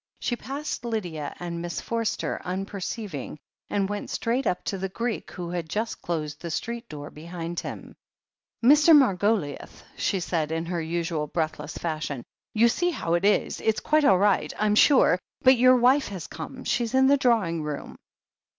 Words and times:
She 0.19 0.35
passed 0.35 0.83
Lydia 0.83 1.35
and 1.39 1.61
Miss 1.61 1.79
Forster 1.79 2.41
unperceiving, 2.43 3.37
and 3.69 3.87
went 3.87 4.09
straight 4.09 4.47
up 4.47 4.63
to 4.63 4.79
the 4.79 4.89
Greek, 4.89 5.29
who 5.29 5.51
had 5.51 5.69
just 5.69 6.01
closed 6.01 6.41
the 6.41 6.49
street 6.49 6.89
door 6.89 7.11
behind 7.11 7.59
him. 7.59 7.79
i8o 7.79 7.83
THE 7.83 7.85
HEEL 7.85 7.93
OF 7.93 8.71
ACHILLES 8.71 8.81
''Mr. 8.81 9.19
Margoliouth 9.59 9.81
I" 9.83 9.85
she 9.97 10.19
said, 10.19 10.51
in 10.51 10.65
her 10.65 10.81
usual 10.81 11.27
breathless 11.27 11.77
fashion. 11.77 12.23
"You 12.55 12.67
see 12.67 12.89
how 12.89 13.13
it 13.13 13.25
is— 13.25 13.59
^it's 13.61 13.79
quite 13.83 14.03
all 14.03 14.17
right, 14.17 14.51
Vm 14.57 14.75
sure... 14.75 15.19
but 15.43 15.57
your 15.57 15.75
wife 15.75 16.07
has 16.07 16.25
come. 16.25 16.63
She's 16.63 16.95
in 16.95 17.05
the 17.05 17.15
draw 17.17 17.45
ing 17.45 17.61
room." 17.61 17.95